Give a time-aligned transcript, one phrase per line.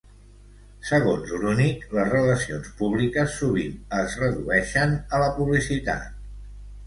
[0.91, 6.19] Segons Grunig, les relacions públiques sovint es redueixen a la publicitat.